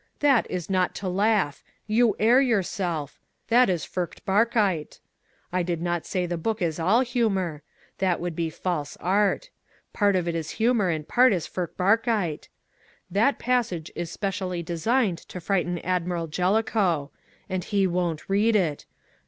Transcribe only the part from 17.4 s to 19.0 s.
And he won't read it!